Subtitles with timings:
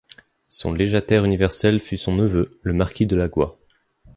[0.47, 3.55] Son légataire universel fut son neveu, le marquis de Lagoy.